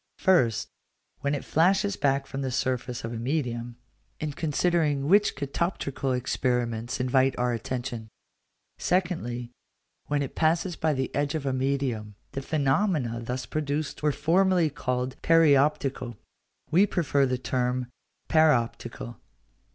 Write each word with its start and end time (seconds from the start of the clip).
First, 0.17 0.67
when 1.19 1.35
it 1.35 1.45
flashes 1.45 1.95
back 1.95 2.25
from 2.25 2.41
the 2.41 2.49
surface 2.49 3.03
of 3.03 3.13
a 3.13 3.17
medium; 3.17 3.75
in 4.19 4.33
considering 4.33 5.07
which 5.07 5.35
catoptrical 5.35 6.11
experiments 6.17 6.99
invite 6.99 7.37
our 7.37 7.53
attention. 7.53 8.07
Secondly, 8.79 9.51
when 10.07 10.23
it 10.23 10.33
passes 10.33 10.75
by 10.75 10.93
the 10.93 11.13
edge 11.13 11.35
of 11.35 11.45
a 11.45 11.53
medium: 11.53 12.15
the 12.31 12.41
phenomena 12.41 13.19
thus 13.21 13.45
produced 13.45 14.01
were 14.01 14.11
formerly 14.11 14.71
called 14.71 15.21
perioptical; 15.21 16.17
we 16.71 16.87
prefer 16.87 17.27
the 17.27 17.37
term 17.37 17.85
paroptical. 18.27 19.17